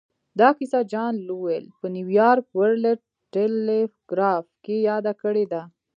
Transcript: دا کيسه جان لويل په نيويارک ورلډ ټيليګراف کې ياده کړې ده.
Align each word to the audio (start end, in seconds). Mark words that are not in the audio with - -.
دا 0.39 0.49
کيسه 0.57 0.79
جان 0.91 1.13
لويل 1.27 1.65
په 1.79 1.85
نيويارک 1.95 2.45
ورلډ 2.59 2.99
ټيليګراف 3.33 4.45
کې 4.63 4.75
ياده 4.89 5.13
کړې 5.21 5.45
ده. 5.51 5.61